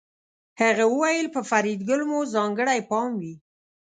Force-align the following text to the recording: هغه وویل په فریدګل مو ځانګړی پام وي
هغه 0.61 0.83
وویل 0.93 1.27
په 1.35 1.41
فریدګل 1.49 2.01
مو 2.09 2.19
ځانګړی 2.35 2.79
پام 2.89 3.09
وي 3.21 3.35